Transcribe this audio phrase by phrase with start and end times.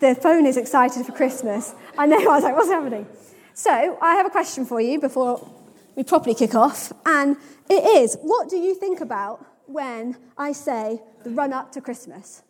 [0.00, 1.74] The phone is excited for Christmas.
[1.96, 3.06] I know, I was like, what's happening?
[3.54, 5.48] So I have a question for you before
[5.94, 7.36] we properly kick off, and
[7.70, 12.42] it is what do you think about when I say the run up to Christmas?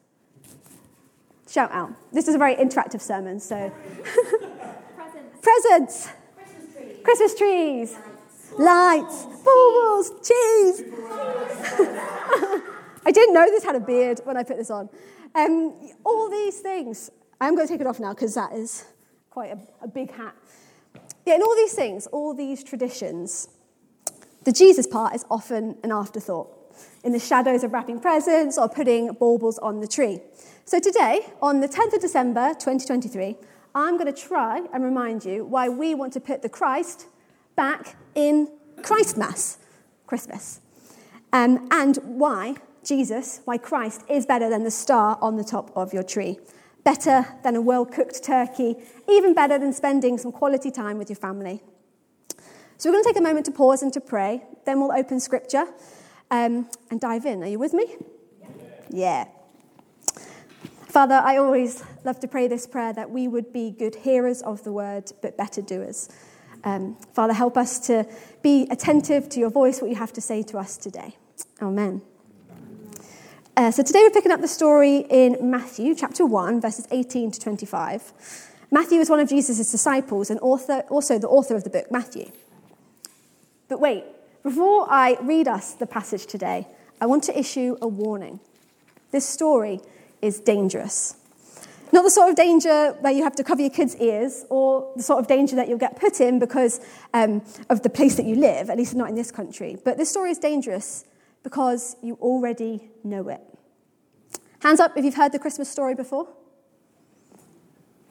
[1.49, 1.93] Shout out.
[2.13, 3.71] This is a very interactive sermon, so.
[5.43, 6.09] Presents.
[7.05, 7.97] Christmas trees.
[8.59, 9.27] Lights.
[9.45, 10.11] Baubles.
[10.27, 10.85] Cheese.
[13.07, 14.89] I didn't know this had a beard when I put this on.
[15.35, 15.75] Um,
[16.05, 17.11] all these things.
[17.41, 18.85] I'm going to take it off now because that is
[19.31, 20.35] quite a, a big hat.
[21.27, 23.49] Yeah, and all these things, all these traditions,
[24.45, 26.49] the Jesus part is often an afterthought
[27.03, 30.21] in the shadows of wrapping presents or putting baubles on the tree.
[30.65, 33.37] So today, on the 10th of December 2023,
[33.75, 37.07] I'm going to try and remind you why we want to put the Christ
[37.57, 38.51] back in
[38.83, 39.59] Christmas,
[40.07, 40.61] Christmas,
[41.33, 45.93] um, and why Jesus, why Christ is better than the star on the top of
[45.93, 46.39] your tree,
[46.85, 48.77] better than a well cooked turkey,
[49.09, 51.63] even better than spending some quality time with your family.
[52.77, 55.19] So we're going to take a moment to pause and to pray, then we'll open
[55.21, 55.67] scripture
[56.31, 57.43] um, and dive in.
[57.43, 57.97] Are you with me?
[58.91, 59.27] Yeah.
[60.89, 64.63] Father, I always love to pray this prayer that we would be good hearers of
[64.63, 66.09] the word, but better doers.
[66.63, 68.07] Um, Father, help us to
[68.43, 71.17] be attentive to your voice, what you have to say to us today.
[71.61, 72.03] Amen.
[73.57, 77.39] Uh, so today we're picking up the story in Matthew chapter 1, verses 18 to
[77.39, 78.13] 25.
[78.73, 82.33] Matthew is one of Jesus' disciples and author, also the author of the book, Matthew.
[83.69, 84.03] But wait,
[84.43, 86.67] before I read us the passage today,
[87.01, 88.41] I want to issue a warning.
[89.13, 89.81] This story
[90.21, 91.15] is dangerous.
[91.93, 95.03] Not the sort of danger where you have to cover your kids' ears, or the
[95.05, 96.81] sort of danger that you'll get put in because
[97.13, 97.41] um,
[97.71, 99.79] of the place that you live, at least not in this country.
[99.85, 101.05] But this story is dangerous
[101.45, 103.41] because you already know it.
[104.61, 106.27] Hands up if you've heard the Christmas story before.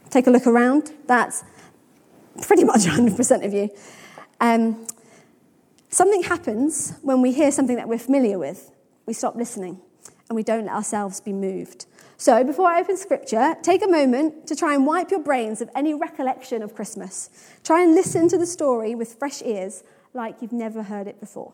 [0.10, 0.94] Take a look around.
[1.08, 1.44] That's
[2.44, 3.70] pretty much 100% of you.
[4.40, 4.88] Um,
[5.90, 8.72] something happens when we hear something that we're familiar with.
[9.06, 9.82] We stop listening
[10.30, 11.88] and we don't let ourselves be moved.
[12.18, 15.70] So, before I open scripture, take a moment to try and wipe your brains of
[15.76, 17.30] any recollection of Christmas.
[17.64, 19.84] Try and listen to the story with fresh ears
[20.14, 21.54] like you've never heard it before.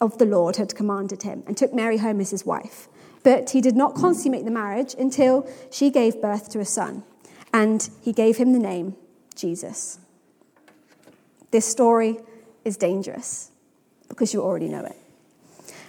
[0.00, 2.88] of the Lord had commanded him and took Mary home as his wife.
[3.22, 7.02] But he did not consummate the marriage until she gave birth to a son,
[7.52, 8.94] and he gave him the name
[9.34, 9.98] Jesus.
[11.50, 12.18] This story
[12.64, 13.50] is dangerous
[14.08, 14.96] because you already know it.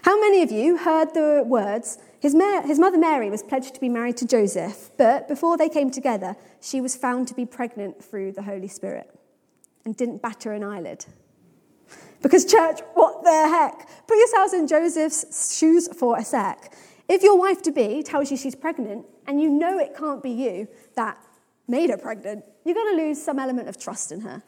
[0.04, 3.82] How many of you heard the words, his, ma- his, mother Mary was pledged to
[3.82, 8.04] be married to Joseph, but before they came together, she was found to be pregnant
[8.04, 9.14] through the Holy Spirit
[9.84, 11.06] and didn't batter an eyelid?
[12.22, 13.88] Because, church, what the heck?
[14.08, 16.74] Put yourselves in Joseph's shoes for a sec.
[17.08, 20.32] If your wife to be tells you she's pregnant and you know it can't be
[20.32, 21.18] you that
[21.68, 24.34] made her pregnant, you're going to lose some element of trust in her.
[24.34, 24.42] And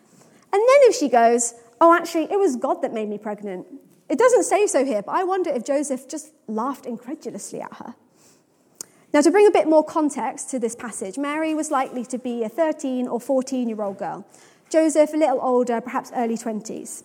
[0.54, 3.66] then if she goes, Oh, actually, it was God that made me pregnant,
[4.10, 7.96] it doesn't say so here, but I wonder if Joseph just laughed incredulously at her.
[9.14, 12.44] Now, to bring a bit more context to this passage, Mary was likely to be
[12.44, 14.26] a 13 or 14 year old girl.
[14.70, 17.04] Joseph, a little older, perhaps early 20s.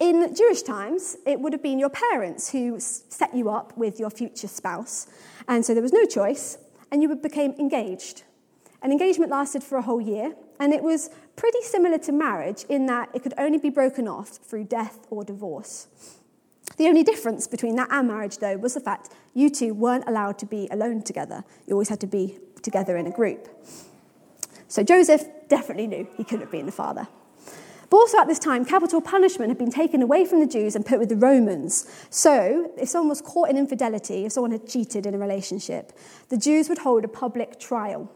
[0.00, 4.10] In Jewish times, it would have been your parents who set you up with your
[4.10, 5.08] future spouse.
[5.48, 6.58] And so there was no choice,
[6.92, 8.22] and you became engaged.
[8.80, 12.86] An engagement lasted for a whole year, and it was pretty similar to marriage in
[12.86, 15.88] that it could only be broken off through death or divorce.
[16.76, 20.38] The only difference between that and marriage, though, was the fact you two weren't allowed
[20.38, 21.42] to be alone together.
[21.66, 23.48] You always had to be together in a group.
[24.68, 27.08] So Joseph definitely knew he couldn't have been the father.
[27.90, 30.84] But also at this time, capital punishment had been taken away from the Jews and
[30.84, 31.90] put with the Romans.
[32.10, 35.92] So, if someone was caught in infidelity, if someone had cheated in a relationship,
[36.28, 38.12] the Jews would hold a public trial.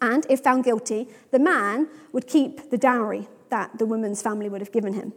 [0.00, 4.60] And if found guilty, the man would keep the dowry that the woman's family would
[4.60, 5.12] have given him.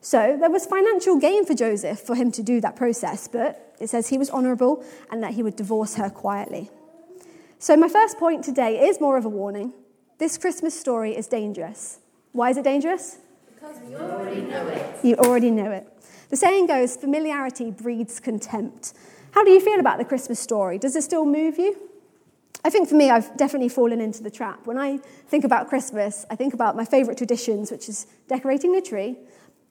[0.00, 3.90] So there was financial gain for Joseph for him to do that process, but it
[3.90, 6.70] says he was honourable and that he would divorce her quietly.
[7.58, 9.72] So, my first point today is more of a warning.
[10.18, 11.98] This Christmas story is dangerous.
[12.32, 13.18] Why is it dangerous?
[15.02, 15.86] You already know it.
[16.30, 18.94] The saying goes familiarity breeds contempt.
[19.32, 20.78] How do you feel about the Christmas story?
[20.78, 21.76] Does it still move you?
[22.64, 24.66] I think for me, I've definitely fallen into the trap.
[24.66, 24.98] When I
[25.28, 29.16] think about Christmas, I think about my favourite traditions, which is decorating the tree,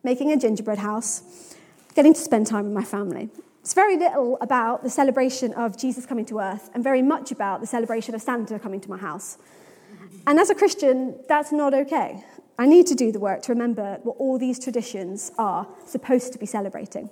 [0.03, 1.55] making a gingerbread house,
[1.93, 3.29] getting to spend time with my family.
[3.61, 7.59] It's very little about the celebration of Jesus coming to earth and very much about
[7.59, 9.37] the celebration of Santa coming to my house.
[10.27, 12.23] And as a Christian, that's not okay.
[12.57, 16.39] I need to do the work to remember what all these traditions are supposed to
[16.39, 17.09] be celebrating.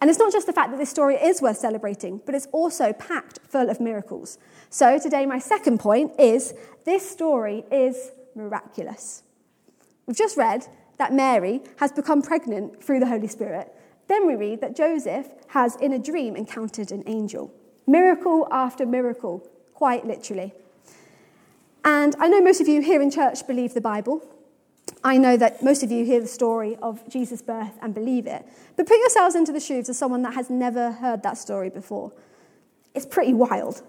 [0.00, 2.92] And it's not just the fact that this story is worth celebrating, but it's also
[2.92, 4.38] packed full of miracles.
[4.70, 6.54] So today, my second point is
[6.84, 9.22] this story is miraculous.
[10.06, 10.66] We've just read
[10.98, 13.72] that Mary has become pregnant through the Holy Spirit.
[14.08, 17.52] Then we read that Joseph has, in a dream, encountered an angel.
[17.86, 20.52] Miracle after miracle, quite literally.
[21.90, 24.22] And I know most of you here in church believe the Bible.
[25.02, 28.44] I know that most of you hear the story of Jesus' birth and believe it.
[28.76, 32.12] But put yourselves into the shoes of someone that has never heard that story before.
[32.94, 33.80] It's pretty wild.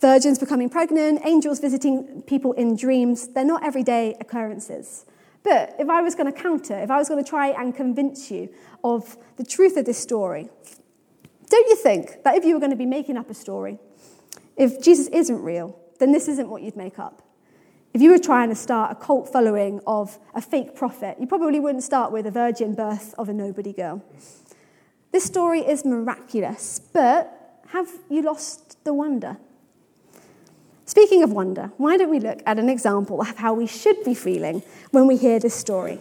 [0.00, 5.04] Virgins becoming pregnant, angels visiting people in dreams, they're not everyday occurrences.
[5.42, 8.30] But if I was going to counter, if I was going to try and convince
[8.30, 8.48] you
[8.82, 10.48] of the truth of this story,
[11.50, 13.78] don't you think that if you were going to be making up a story,
[14.56, 17.20] if Jesus isn't real, then this isn't what you'd make up?
[17.94, 21.60] If you were trying to start a cult following of a fake prophet, you probably
[21.60, 24.02] wouldn't start with a virgin birth of a nobody girl.
[25.12, 29.36] This story is miraculous, but have you lost the wonder?
[30.84, 34.14] Speaking of wonder, why don't we look at an example of how we should be
[34.14, 36.00] feeling when we hear this story?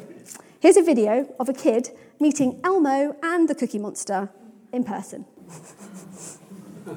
[0.61, 4.31] Here's a video of a kid meeting Elmo and the Cookie Monster
[4.71, 5.25] in person.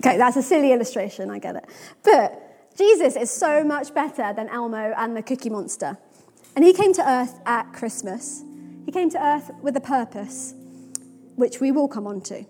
[0.00, 1.64] okay, that's a silly illustration, I get it.
[2.04, 5.98] But Jesus is so much better than Elmo and the Cookie Monster.
[6.56, 8.42] And he came to earth at Christmas.
[8.86, 10.54] He came to earth with a purpose,
[11.36, 12.44] which we will come on to.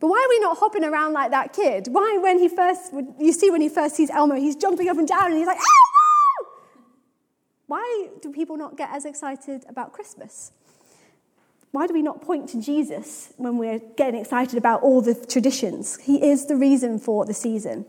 [0.00, 1.88] But why are we not hopping around like that kid?
[1.90, 5.06] Why, when he first, you see, when he first sees Elmo, he's jumping up and
[5.06, 6.50] down and he's like, Elmo!
[7.66, 10.52] Why do people not get as excited about Christmas?
[11.70, 15.98] Why do we not point to Jesus when we're getting excited about all the traditions?
[16.00, 17.86] He is the reason for the season.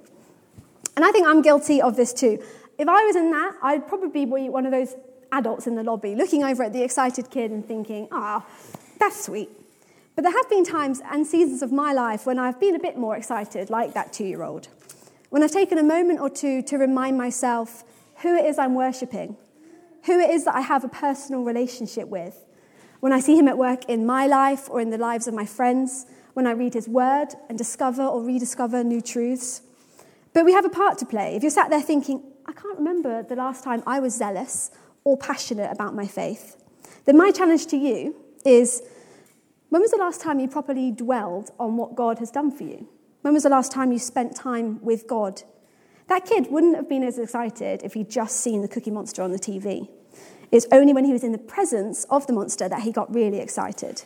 [0.95, 2.41] And I think I'm guilty of this too.
[2.77, 4.95] If I was in that, I'd probably be one of those
[5.31, 9.25] adults in the lobby looking over at the excited kid and thinking, ah, oh, that's
[9.25, 9.49] sweet.
[10.15, 12.97] But there have been times and seasons of my life when I've been a bit
[12.97, 14.67] more excited, like that two year old.
[15.29, 17.83] When I've taken a moment or two to remind myself
[18.21, 19.35] who it is I'm worshipping,
[20.05, 22.45] who it is that I have a personal relationship with.
[22.99, 25.45] When I see him at work in my life or in the lives of my
[25.45, 29.61] friends, when I read his word and discover or rediscover new truths.
[30.33, 31.35] But we have a part to play.
[31.35, 34.71] If you're sat there thinking, I can't remember the last time I was zealous
[35.03, 36.57] or passionate about my faith,
[37.05, 38.81] then my challenge to you is
[39.69, 42.87] when was the last time you properly dwelled on what God has done for you?
[43.21, 45.43] When was the last time you spent time with God?
[46.07, 49.31] That kid wouldn't have been as excited if he'd just seen the Cookie Monster on
[49.31, 49.87] the TV.
[50.51, 53.39] It's only when he was in the presence of the monster that he got really
[53.39, 54.03] excited.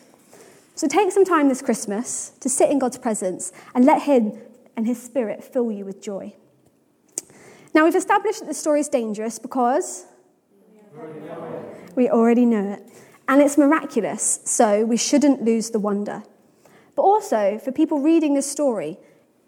[0.77, 4.39] So take some time this Christmas to sit in God's presence and let Him
[4.77, 6.33] and his spirit fill you with joy.
[7.73, 10.05] Now, we've established that the story is dangerous because
[11.95, 12.83] we already know it.
[13.27, 16.23] And it's miraculous, so we shouldn't lose the wonder.
[16.95, 18.97] But also, for people reading this story,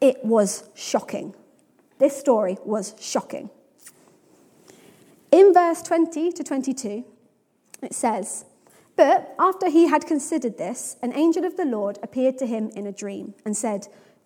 [0.01, 1.33] it was shocking.
[1.97, 3.49] This story was shocking.
[5.31, 7.05] In verse 20 to 22,
[7.81, 8.45] it says,
[8.95, 12.85] But after he had considered this, an angel of the Lord appeared to him in
[12.85, 13.87] a dream and said,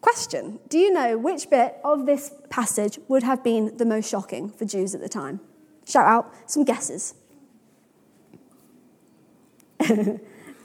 [0.00, 4.50] Question Do you know which bit of this passage would have been the most shocking
[4.50, 5.40] for Jews at the time?
[5.86, 7.14] Shout out some guesses.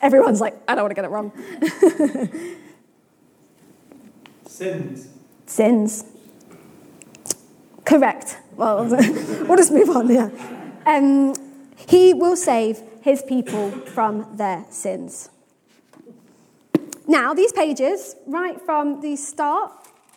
[0.02, 1.32] Everyone's like, I don't want to get it wrong.
[4.46, 5.08] Sins.
[5.46, 6.06] Sins.
[7.86, 8.38] Correct.
[8.56, 10.30] Well, we'll just move on, yeah.
[10.86, 11.34] Um,
[11.88, 15.30] he will save his people from their sins.
[17.08, 19.72] Now, these pages, right from the start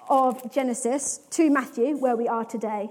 [0.09, 2.91] of Genesis to Matthew, where we are today,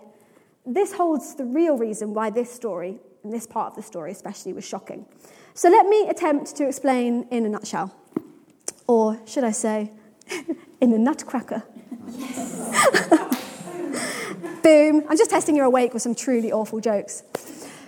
[0.66, 4.52] this holds the real reason why this story, and this part of the story especially,
[4.52, 5.06] was shocking.
[5.54, 7.96] So let me attempt to explain in a nutshell.
[8.86, 9.92] Or should I say,
[10.82, 11.64] in a nutcracker.
[12.10, 13.02] Yes.
[14.64, 15.06] Boom.
[15.08, 17.24] I'm just testing you're awake with some truly awful jokes.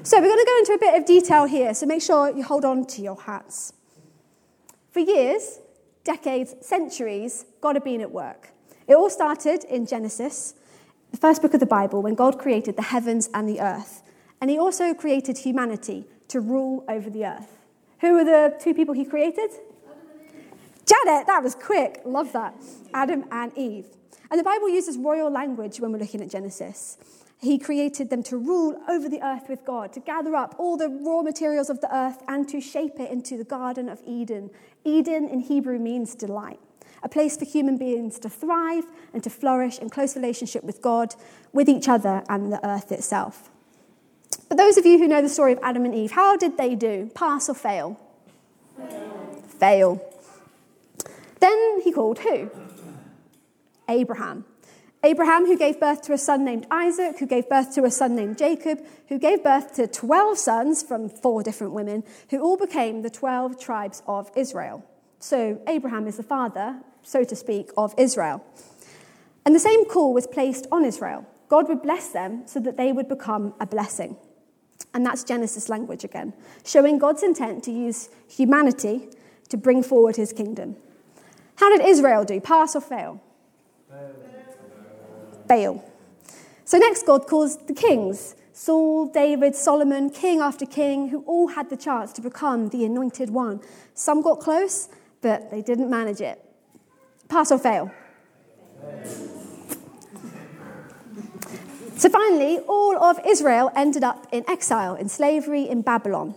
[0.03, 2.43] So we're going to go into a bit of detail here, so make sure you
[2.43, 3.73] hold on to your hats.
[4.91, 5.59] For years,
[6.07, 8.49] decades, centuries, God had been at work.
[8.87, 10.55] It all started in Genesis,
[11.11, 14.01] the first book of the Bible, when God created the heavens and the earth.
[14.39, 17.51] And he also created humanity to rule over the earth.
[17.99, 19.49] Who were the two people he created?
[20.85, 22.01] Janet, that was quick.
[22.05, 22.55] Love that.
[22.93, 23.87] Adam and Eve.
[24.31, 26.97] And the Bible uses royal language when we're looking at Genesis.
[27.39, 30.89] He created them to rule over the earth with God, to gather up all the
[30.89, 34.49] raw materials of the earth and to shape it into the Garden of Eden.
[34.83, 36.59] Eden in Hebrew means delight,
[37.03, 41.13] a place for human beings to thrive and to flourish in close relationship with God,
[41.53, 43.51] with each other, and the earth itself.
[44.49, 46.73] But those of you who know the story of Adam and Eve, how did they
[46.73, 47.11] do?
[47.13, 47.99] Pass or fail?
[48.77, 49.41] Fail.
[49.59, 50.13] fail.
[51.39, 52.49] Then he called who?
[53.87, 54.45] Abraham.
[55.07, 58.13] Abraham, who gave birth to a son named Isaac, who gave birth to a son
[58.13, 63.03] named Jacob, who gave birth to 12 sons from four different women, who all became
[63.03, 64.83] the 12 tribes of Israel.
[65.19, 68.43] So Abraham is the father, so to speak, of Israel.
[69.45, 71.25] And the same call was placed on Israel.
[71.47, 74.17] God would bless them so that they would become a blessing.
[74.93, 76.33] And that's Genesis language again,
[76.65, 79.07] showing God's intent to use humanity
[79.47, 80.75] to bring forward his kingdom.
[81.55, 82.41] How did Israel do?
[82.41, 83.21] Pass or fail?
[83.89, 84.26] Fail.
[85.47, 85.83] Fail.
[86.65, 91.69] So next, God calls the kings Saul, David, Solomon, king after king, who all had
[91.69, 93.61] the chance to become the anointed one.
[93.93, 94.89] Some got close,
[95.21, 96.43] but they didn't manage it.
[97.29, 97.91] Pass or fail.
[101.97, 106.35] So finally, all of Israel ended up in exile, in slavery in Babylon.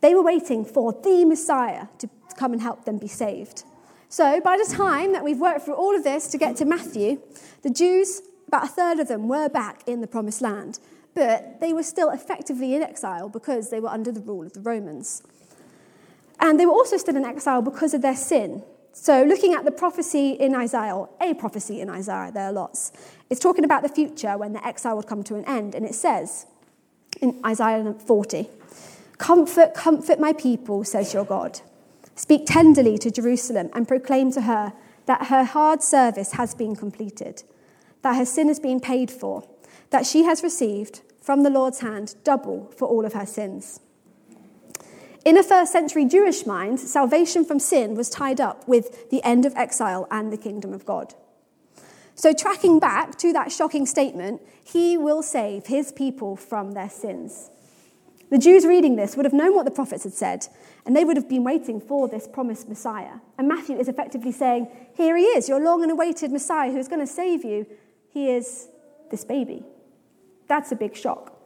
[0.00, 3.64] They were waiting for the Messiah to come and help them be saved.
[4.08, 7.20] So by the time that we've worked through all of this to get to Matthew,
[7.62, 10.78] the Jews, about a third of them, were back in the promised land.
[11.14, 14.60] But they were still effectively in exile because they were under the rule of the
[14.60, 15.22] Romans.
[16.40, 18.62] And they were also still in exile because of their sin.
[18.92, 22.92] So, looking at the prophecy in Isaiah, a prophecy in Isaiah, there are lots,
[23.28, 25.74] it's talking about the future when the exile would come to an end.
[25.74, 26.46] And it says
[27.20, 28.48] in Isaiah 40,
[29.18, 31.60] Comfort, comfort my people, says your God.
[32.14, 34.72] Speak tenderly to Jerusalem and proclaim to her
[35.06, 37.42] that her hard service has been completed,
[38.06, 39.42] that her sin has been paid for,
[39.90, 43.80] that she has received from the Lord's hand double for all of her sins.
[45.24, 49.44] In a first century Jewish mind, salvation from sin was tied up with the end
[49.44, 51.14] of exile and the kingdom of God.
[52.14, 57.50] So, tracking back to that shocking statement, he will save his people from their sins.
[58.30, 60.46] The Jews reading this would have known what the prophets had said,
[60.84, 63.18] and they would have been waiting for this promised Messiah.
[63.36, 66.86] And Matthew is effectively saying, Here he is, your long and awaited Messiah who is
[66.86, 67.66] going to save you.
[68.16, 68.68] He is
[69.10, 69.62] this baby.
[70.48, 71.38] That's a big shock.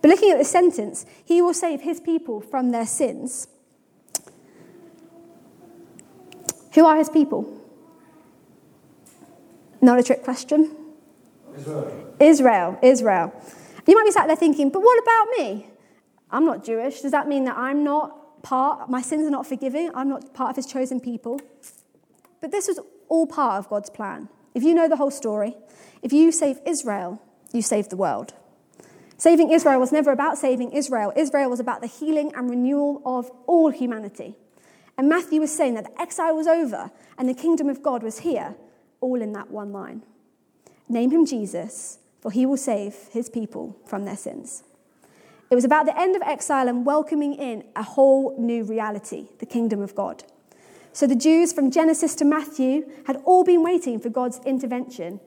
[0.00, 3.46] But looking at the sentence, he will save his people from their sins.
[6.72, 7.44] Who are his people?
[9.82, 10.74] Not a trick question.
[11.54, 12.14] Israel.
[12.18, 12.78] Israel.
[12.80, 13.42] Israel.
[13.86, 15.68] You might be sat there thinking, but what about me?
[16.30, 17.02] I'm not Jewish.
[17.02, 19.90] Does that mean that I'm not part, my sins are not forgiven?
[19.94, 21.38] I'm not part of his chosen people?
[22.40, 24.30] But this was all part of God's plan.
[24.58, 25.56] If you know the whole story,
[26.02, 27.22] if you save Israel,
[27.52, 28.34] you save the world.
[29.16, 31.12] Saving Israel was never about saving Israel.
[31.14, 34.34] Israel was about the healing and renewal of all humanity.
[34.96, 38.18] And Matthew was saying that the exile was over and the kingdom of God was
[38.18, 38.56] here,
[39.00, 40.02] all in that one line.
[40.88, 44.64] Name him Jesus, for he will save his people from their sins.
[45.52, 49.46] It was about the end of exile and welcoming in a whole new reality, the
[49.46, 50.24] kingdom of God.
[50.92, 55.20] So the Jews from Genesis to Matthew had all been waiting for God's intervention.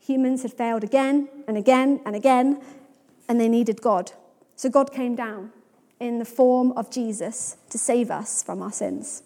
[0.00, 2.60] Humans had failed again and again and again,
[3.28, 4.12] and they needed God.
[4.56, 5.52] So God came down
[6.00, 9.22] in the form of Jesus to save us from our sins.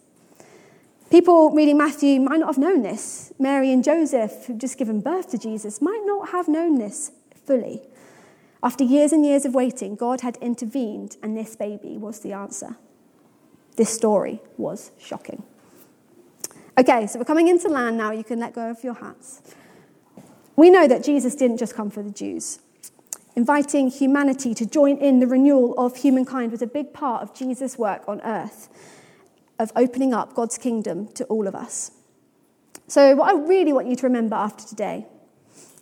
[1.10, 3.32] People reading Matthew might not have known this.
[3.38, 7.12] Mary and Joseph, who'd just given birth to Jesus, might not have known this
[7.46, 7.80] fully.
[8.62, 12.76] After years and years of waiting, God had intervened, and this baby was the answer.
[13.76, 15.44] This story was shocking.
[16.78, 18.10] Okay, so we're coming into land now.
[18.10, 19.40] You can let go of your hats.
[20.56, 22.58] We know that Jesus didn't just come for the Jews.
[23.34, 27.78] Inviting humanity to join in the renewal of humankind was a big part of Jesus'
[27.78, 28.68] work on earth,
[29.58, 31.92] of opening up God's kingdom to all of us.
[32.88, 35.06] So, what I really want you to remember after today,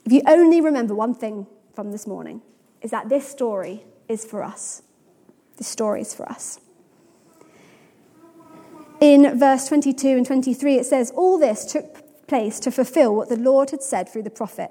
[0.04, 2.40] if you only remember one thing from this morning,
[2.82, 4.82] is that this story is for us.
[5.56, 6.60] This story is for us.
[9.00, 13.36] In verse 22 and 23, it says, All this took place to fulfill what the
[13.36, 14.70] Lord had said through the prophet.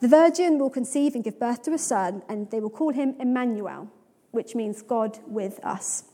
[0.00, 3.14] The virgin will conceive and give birth to a son, and they will call him
[3.18, 3.90] Emmanuel,
[4.30, 6.04] which means God with us.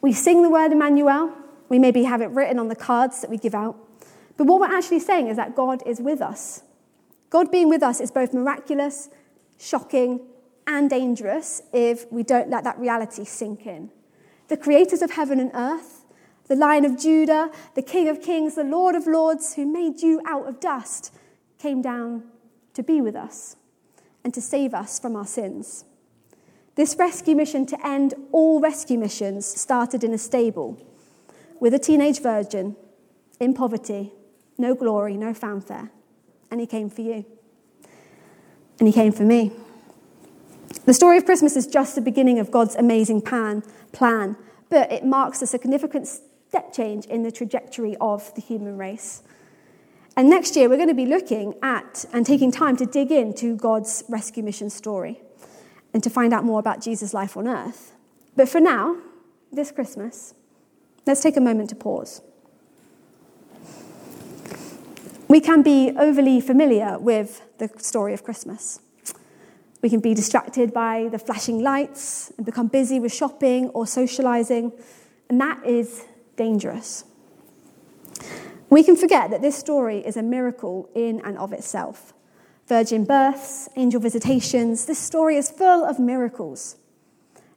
[0.00, 1.32] We sing the word Emmanuel.
[1.68, 3.76] We maybe have it written on the cards that we give out.
[4.36, 6.62] But what we're actually saying is that God is with us.
[7.30, 9.08] God being with us is both miraculous,
[9.58, 10.20] shocking,
[10.66, 13.90] and dangerous if we don't let that reality sink in.
[14.48, 15.95] The creators of heaven and earth,
[16.48, 20.20] the Lion of Judah, the King of Kings, the Lord of Lords, who made you
[20.26, 21.12] out of dust,
[21.58, 22.24] came down
[22.74, 23.56] to be with us
[24.22, 25.84] and to save us from our sins.
[26.74, 30.78] This rescue mission to end all rescue missions started in a stable
[31.58, 32.76] with a teenage virgin
[33.40, 34.12] in poverty,
[34.58, 35.90] no glory, no fanfare.
[36.50, 37.24] And he came for you.
[38.78, 39.52] And he came for me.
[40.84, 43.62] The story of Christmas is just the beginning of God's amazing plan,
[44.68, 46.08] but it marks a significant
[46.56, 49.22] step change in the trajectory of the human race.
[50.16, 53.56] And next year, we're going to be looking at and taking time to dig into
[53.56, 55.20] God's rescue mission story
[55.92, 57.92] and to find out more about Jesus' life on earth.
[58.36, 58.96] But for now,
[59.52, 60.32] this Christmas,
[61.06, 62.22] let's take a moment to pause.
[65.28, 68.80] We can be overly familiar with the story of Christmas.
[69.82, 74.72] We can be distracted by the flashing lights and become busy with shopping or socializing,
[75.28, 77.04] and that is dangerous.
[78.68, 82.12] We can forget that this story is a miracle in and of itself.
[82.66, 86.76] Virgin births, angel visitations, this story is full of miracles.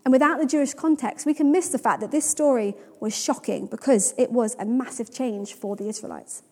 [0.05, 3.65] And without the Jewish context, we can miss the fact that this story was shocking
[3.65, 6.43] because it was a massive change for the Israelites.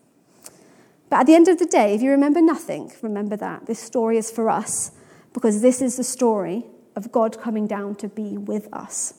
[1.08, 3.66] But at the end of the day, if you remember nothing, remember that.
[3.66, 4.92] This story is for us
[5.32, 9.14] because this is the story of God coming down to be with us.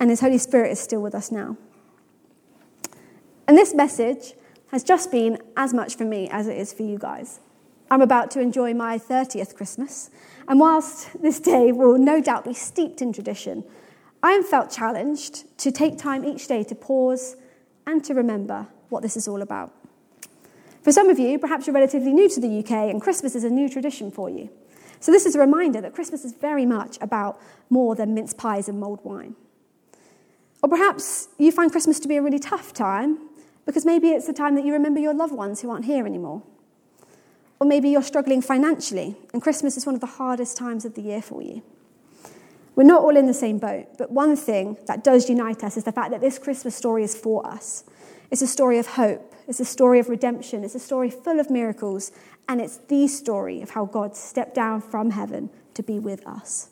[0.00, 1.56] And His Holy Spirit is still with us now.
[3.48, 4.34] And this message
[4.72, 7.40] has just been as much for me as it is for you guys.
[7.90, 10.10] I'm about to enjoy my 30th Christmas,
[10.48, 13.62] and whilst this day will no doubt be steeped in tradition,
[14.22, 17.36] I am felt challenged to take time each day to pause
[17.86, 19.72] and to remember what this is all about.
[20.82, 23.50] For some of you, perhaps you're relatively new to the UK and Christmas is a
[23.50, 24.50] new tradition for you.
[24.98, 28.68] So, this is a reminder that Christmas is very much about more than mince pies
[28.68, 29.36] and mulled wine.
[30.62, 33.18] Or perhaps you find Christmas to be a really tough time
[33.66, 36.42] because maybe it's the time that you remember your loved ones who aren't here anymore.
[37.58, 41.02] Or maybe you're struggling financially and Christmas is one of the hardest times of the
[41.02, 41.62] year for you.
[42.76, 45.84] We're not all in the same boat, but one thing that does unite us is
[45.84, 47.84] the fact that this Christmas story is for us.
[48.30, 51.48] It's a story of hope, it's a story of redemption, it's a story full of
[51.48, 52.12] miracles,
[52.48, 56.68] and it's the story of how God stepped down from heaven to be with us.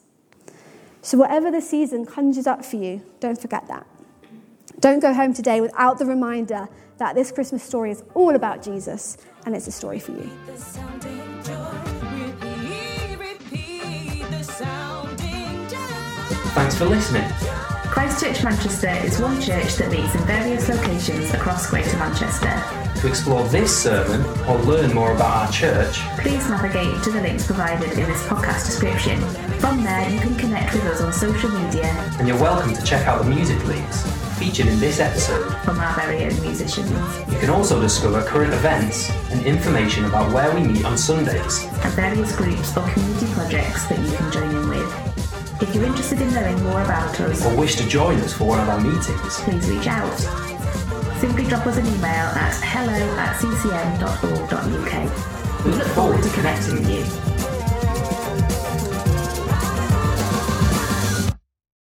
[1.00, 3.86] So, whatever the season conjures up for you, don't forget that.
[4.84, 6.68] Don't go home today without the reminder
[6.98, 9.16] that this Christmas story is all about Jesus
[9.46, 10.30] and it's a story for you.
[16.52, 17.26] Thanks for listening.
[17.86, 22.52] Christchurch Manchester is one church that meets in various locations across Greater Manchester.
[23.00, 27.46] To explore this sermon or learn more about our church, Please navigate to the links
[27.46, 29.18] provided in this podcast description.
[29.60, 31.86] From there, you can connect with us on social media
[32.18, 35.54] and you're welcome to check out the music leads featured in this episode.
[35.64, 36.90] from our very own musicians
[37.32, 41.64] You can also discover current events and information about where we meet on Sundays.
[41.64, 45.62] and various groups or community projects that you can join in with.
[45.62, 48.60] If you're interested in knowing more about us, Or wish to join us for one
[48.60, 50.18] of our meetings, please reach out.
[51.20, 55.64] Simply drop us an email at hello at ccm.org.uk.
[55.64, 57.33] We look forward to connecting with you.